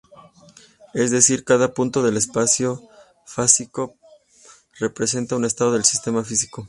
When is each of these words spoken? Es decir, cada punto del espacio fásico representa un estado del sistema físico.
Es 0.95 1.11
decir, 1.11 1.43
cada 1.43 1.75
punto 1.75 2.01
del 2.01 2.17
espacio 2.17 2.81
fásico 3.23 3.95
representa 4.79 5.35
un 5.35 5.45
estado 5.45 5.73
del 5.73 5.85
sistema 5.85 6.23
físico. 6.23 6.59